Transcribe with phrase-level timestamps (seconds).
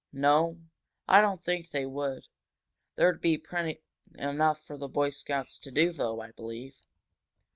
[0.11, 0.59] "No,
[1.07, 2.29] I don't think they would, Dick.
[2.95, 3.81] There'd be plenty
[4.17, 6.75] for the Boy Scouts to do though, I believe."